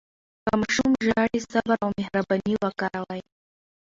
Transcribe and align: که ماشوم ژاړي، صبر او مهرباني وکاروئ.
که 0.43 0.51
ماشوم 0.61 0.91
ژاړي، 1.05 1.39
صبر 1.51 1.73
او 1.83 1.89
مهرباني 1.97 2.53
وکاروئ. 2.63 3.21